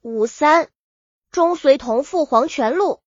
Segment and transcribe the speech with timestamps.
[0.00, 0.68] 五三，
[1.32, 3.00] 中随同赴黄泉路。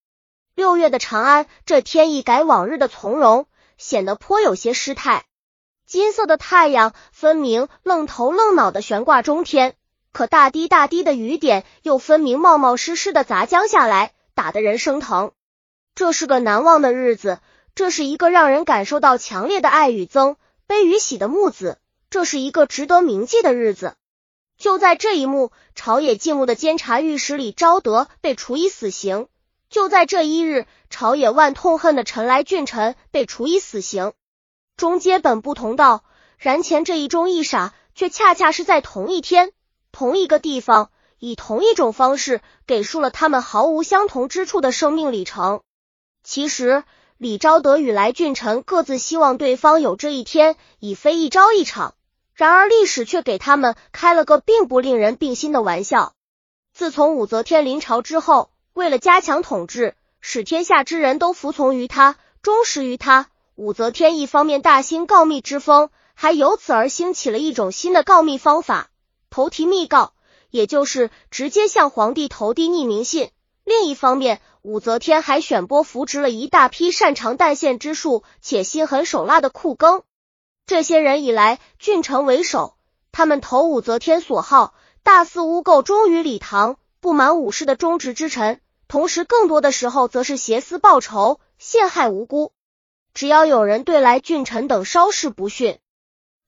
[0.55, 5.25] 六月的长安，这天一改往日的从容，显得颇有些失态。
[5.85, 9.75] 金色的太阳分明愣头愣脑的悬挂中天，
[10.11, 15.31] 可大滴大滴的雨点又分明冒冒失失的砸将下来，打得人生疼。
[15.95, 17.39] 这是个难忘的日子，
[17.73, 20.35] 这是一个让人感受到强烈的爱与憎、
[20.67, 21.79] 悲与喜的木子，
[22.09, 23.95] 这是一个值得铭记的日子。
[24.61, 29.27] 就在这一幕，朝野敬慕的监察御史李昭德被处以死刑。
[29.71, 34.13] 就在这一日，朝野万痛恨的陈来俊臣被处以死刑。
[34.77, 36.03] 中阶本不同道，
[36.37, 39.51] 然前这一中一傻，却恰恰是在同一天、
[39.91, 45.61] 同一个地方，以同一种方式，给述了他们毫无相同之处的生命里程。
[46.23, 46.83] 其实，
[47.17, 51.95] 李昭德与来俊臣各自希望对方有这一天，已非一朝一场。
[52.41, 56.15] 然而历史却给他们开了个并不令人并心的玩笑。
[56.73, 68.89] 自从武则天临朝之后，为了加强统治，使天下之人都服从于他、忠实于他，武则天一方面大兴告密之风，还由此而兴起了一种新的告密方法——
[69.29, 70.13] 投题密告，
[70.49, 73.29] 也就是直接向皇帝投递匿名信。
[73.63, 80.01] 另一方面，武则天还选拨扶植了一大批擅长弹线之术且心狠手辣的酷庚。
[80.65, 82.75] 这些人以来郡臣为首，
[83.11, 92.53] 他们投武则天所好，大肆诬垢忠于李唐、不满武士的忠直之臣，同时更多的时候则是挟私报仇，陷害无辜。
[93.13, 95.79] 只要有人对来郡臣等稍事不逊，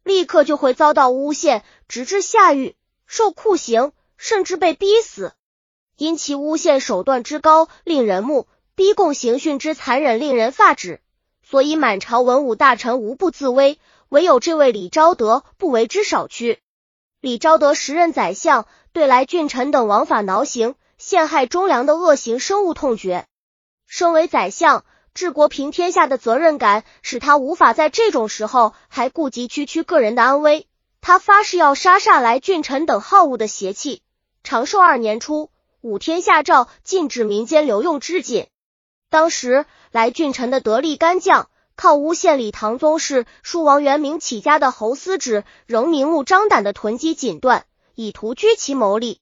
[0.03, 5.33] 立刻就会遭到诬陷，直至下狱、受酷刑，甚至被逼死。
[5.97, 11.01] 因其诬陷手段之高，令人目；逼供刑讯之残忍，令人发指。
[11.43, 13.77] 所以满朝文武大臣无不自危。
[14.13, 16.59] 唯有这位李昭德不为之少屈。
[17.19, 23.25] 李昭德时任宰相，对来俊臣等枉法挠刑、陷害忠良的恶行深恶痛绝。
[23.87, 30.67] 身为宰相，治国平天下的责任感使他无法在这种时候还顾及区区个人的安危。
[31.01, 34.03] 他发誓要杀杀来俊臣等好恶的邪气。
[34.43, 35.49] 长寿二年初，
[35.81, 38.45] 武天下诏禁止民间流用织锦。
[39.09, 41.49] 当时来俊臣的得力干将。
[41.75, 47.63] 靠诬陷李唐宗室叔王元明起家的侯思止，仍明目张胆的囤积锦缎，
[47.95, 49.19] 以图居其谋利。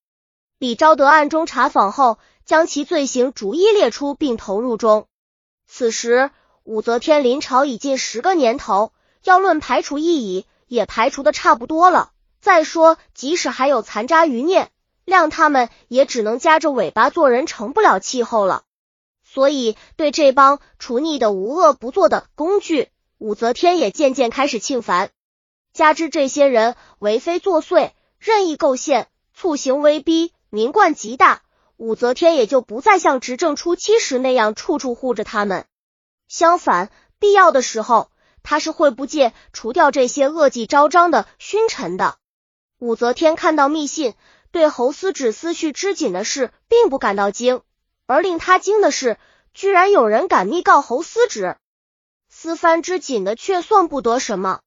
[0.60, 5.08] 李昭德暗中查访后，将其罪行逐一列出，并投入中。
[5.68, 6.30] 此时
[6.64, 8.92] 武则天临朝已近十个年头，
[9.24, 12.12] 要论排除异己，也排除的差不多了。
[12.42, 14.70] 再说，即使还有残渣余孽，
[15.06, 18.64] 谅他们也只能夹着尾巴做人，成不了气候了。
[19.34, 25.10] 所以，对这帮除逆的无恶不作的工具，武则天也渐渐开始庆烦。
[25.72, 31.44] 加之这些人为非作祟、任意构陷、促行威逼，民冠极大，
[31.78, 35.66] 武则天也就不再像执政初期时那样处处护着他们。
[36.28, 38.12] 相反，必要的时候，
[38.44, 42.18] 他是会不借除掉这些恶迹昭彰的勋臣的。
[42.80, 44.14] 武则天看到密信，
[44.52, 47.62] 对侯思止思绪织锦的事，并不感到惊。
[48.12, 49.18] 而令他惊的是，
[49.54, 51.56] 居然有人敢密告侯思止，
[52.28, 54.60] 私藩织锦的却算不得什么。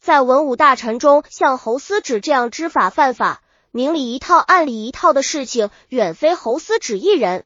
[0.00, 7.44] 在文武大臣中，像侯思止这样知法犯法、明里一套暗里一套的事情，远非侯思止一人。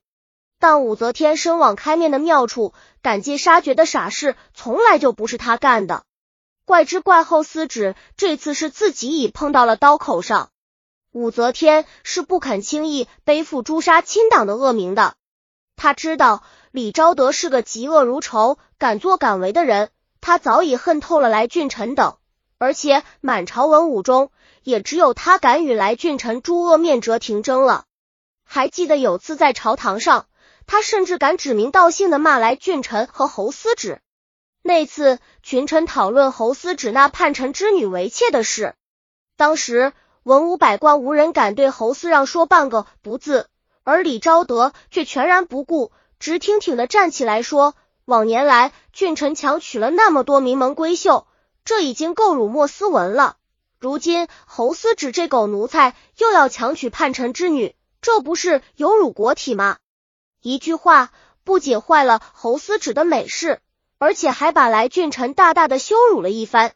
[0.60, 2.72] 但武则天身网开面的妙处，
[3.02, 6.04] 赶尽杀绝的傻事，从来就不是他干的。
[6.64, 10.50] 怪之怪，后思止这次是自己已碰到了刀口上。
[11.10, 15.16] 武则天是不肯轻易背负诛杀亲党的恶名的。
[15.82, 22.18] 他知道李昭德是个嫉恶如仇、敢作敢为的人，他早已恨透了来俊臣等，
[22.58, 24.30] 而且满朝文武中
[24.62, 27.84] 也只有他敢与来俊臣诸恶面折廷争了。
[28.44, 30.26] 还记得有次在朝堂上，
[30.68, 34.00] 他甚至敢指名道姓的骂来俊臣和侯思止。
[34.62, 38.76] 那次群臣讨论侯思止那叛臣之女为妾的事，
[39.36, 39.92] 当时
[40.22, 43.48] 文武百官无人敢对侯思让说半个不字。
[43.84, 47.74] 而李昭德却全然不顾，直挺挺的站起来说
[48.04, 51.26] ：“往年来，俊臣强娶了那么多名门闺秀，
[51.64, 53.36] 这已经够辱没斯文了。
[53.80, 59.78] 如今侯思止这狗奴才又要强娶叛臣之女，这不是有辱国体吗？”
[60.40, 61.10] 一句话
[61.42, 63.58] 不仅坏了侯思止的美事，
[63.98, 66.72] 而且还把来俊臣大大的羞辱了一番。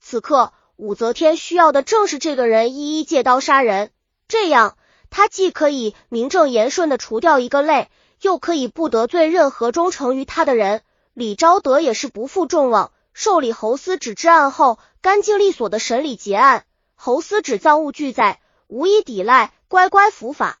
[0.00, 3.90] 此刻武则天需要的正是这个人一一借刀杀人，
[4.28, 4.77] 这样。
[5.10, 7.88] 他既可以名正言顺的除掉一个类，
[8.20, 10.82] 又可以不得罪任何忠诚于他的人。
[11.14, 16.64] 李昭德也是不负众望，受理侯思止之案后，干净利索的审理结案。
[16.94, 20.58] 侯思止赃物俱在，无一抵赖，乖乖伏法。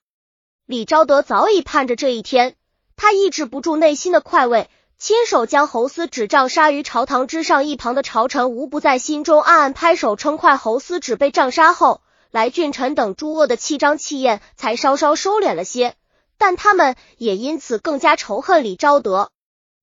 [0.66, 2.56] 李昭德早已盼着这一天，
[2.96, 4.68] 他抑制不住内心的快慰，
[4.98, 7.64] 亲手将侯思止杖杀于朝堂之上。
[7.64, 10.56] 一旁的朝臣无不在心中暗暗拍手称快。
[10.56, 15.94] 侯思止被杖杀后，来俊臣等诸恶的气张气焰才稍稍收敛了些，
[16.36, 19.30] 但他们也因此更加仇恨李昭德。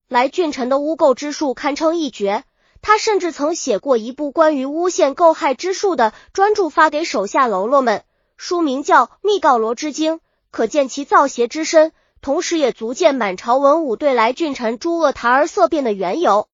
[0.08, 2.44] 来俊臣的污垢之术堪称一绝，
[2.82, 8.04] 他甚至曾写过一部关于诬陷构害之术的专著，发给手下喽啰们，
[8.38, 10.18] 书名叫《密告罗之经》。
[10.52, 11.92] 可见其造邪之深，
[12.22, 16.48] 同时也足见满朝文武对来俊臣诸恶谈而色变的缘由。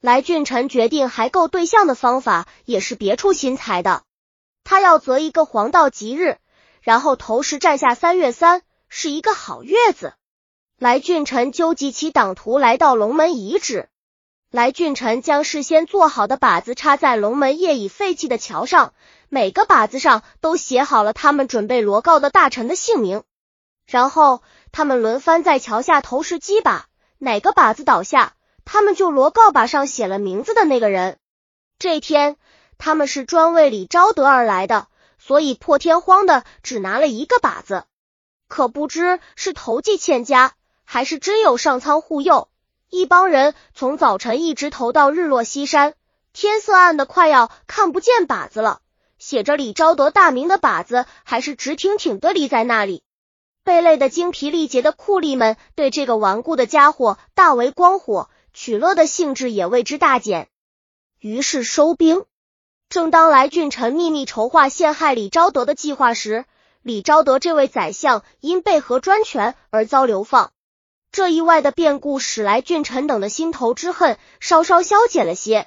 [0.00, 4.02] 来俊臣决定还够对象的方法也是别出心裁的，
[4.66, 6.38] 他要择一个黄道吉日，
[6.82, 10.14] 然后投石占下三月三是一个好月子。
[10.76, 13.88] 来俊臣纠集其党徒来到龙门遗址，
[14.50, 18.92] 来俊臣将事先做好的靶子插在龙门业已废弃的桥上，
[19.28, 23.22] 每个靶子上都写好了他们准备罗告的大臣的姓名。
[23.86, 24.42] 然后
[24.72, 26.82] 他们轮番在桥下投石击靶，
[27.18, 28.34] 哪个靶子倒下，
[28.64, 31.18] 他们就罗告靶上写了名字的那个人。
[31.78, 32.36] 这天
[32.78, 34.88] 他们是专为李昭德而来的，
[35.18, 37.84] 所以破天荒的只拿了一个靶子。
[38.48, 42.48] 可不知是投机欠佳，还是真有上苍护佑，
[42.88, 45.94] 一帮人从早晨一直投到日落西山，
[46.32, 48.80] 天色暗的快要看不见靶子了。
[49.18, 53.02] 写着李昭德大名的靶子还是直挺挺的立在那里。
[53.64, 60.48] 被累得精疲力竭的酷吏们对这个顽固的家伙大为光火，取乐的兴致也为之大减。
[61.18, 62.24] 于是收兵。
[62.88, 66.44] 正当来俊臣秘密筹划陷害李昭德的计划时，
[66.82, 70.52] 李昭德这位宰相因被合专权而遭流放。
[71.10, 75.66] 这意外的变故使来俊臣等的心头之恨稍稍消减了些。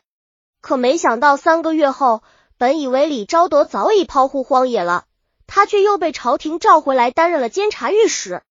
[0.62, 2.24] 可没想到三个月后，
[2.58, 5.06] 本以为李昭德早已抛户荒野了。
[5.46, 8.44] 他却又被朝廷召回来担任了监察御史，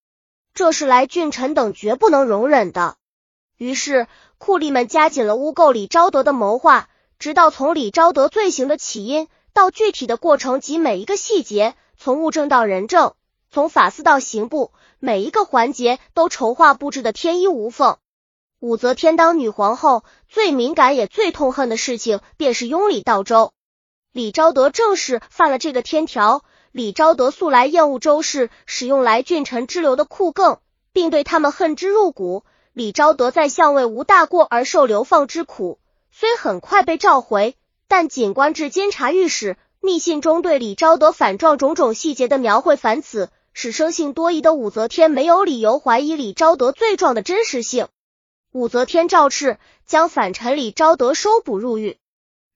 [0.53, 2.97] 这是来俊臣等绝不能容忍的。
[3.57, 6.89] 于是酷吏们加紧了污垢李昭德的谋划，
[7.19, 13.15] 直到从李昭德罪行的起因到具体的过程及每一个细节，从物证到人证，
[13.51, 17.97] 从法司到刑部，每一个环节都筹划布置的天衣无缝。
[18.61, 23.53] 武则天当女皇后，最敏感也最痛恨的事情便是拥李道周。
[24.13, 26.45] 李昭德正是犯了这个天条。
[26.71, 30.59] 李昭德素来厌恶周氏使用来俊臣之流的酷更，
[30.93, 32.45] 并对他们恨之入骨。
[32.73, 35.81] 李昭德在相位无大过而受流放之苦，
[36.21, 37.55] 虽很快被召回，
[37.87, 39.57] 但仅官至监察御史。
[39.79, 47.87] 密信中对李昭德反状种种细节的描绘繁此，使生性多疑的武则天没有理由怀疑李昭德罪状的真实性。
[48.51, 51.99] 武则天诏敕将反臣李昭德收捕入狱。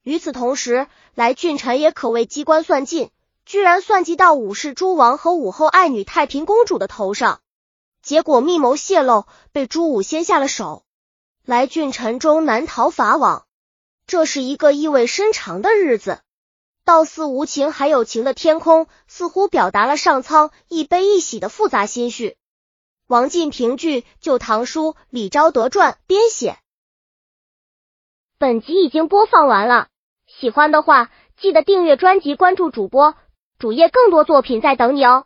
[0.03, 3.11] 与此同时，来俊臣也可谓机关算尽。
[3.47, 7.39] 居然算计到武氏诸王和武后爱女太平公主的头上，
[8.03, 10.83] 结果密谋泄露，被朱武先下了手。
[11.45, 13.47] 来俊臣终难逃法网。
[14.13, 16.21] 这是一个意味深长的日子。
[16.85, 22.37] 道似无情还有情的天空，似乎表达了上苍一悲一喜的复杂心绪。
[23.07, 26.59] 王进平剧《旧唐书·李昭德传》编写。
[28.39, 29.89] 本集已经播放完了，
[30.27, 31.11] 喜欢的话
[31.41, 33.15] 记得订阅专辑，关注主播。
[33.59, 35.25] 主页更多作品在等你哦。